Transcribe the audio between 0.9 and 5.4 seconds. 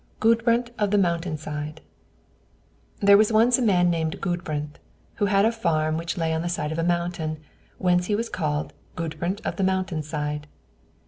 MOUNTAIN SIDE There was once a man named Gudbrand, who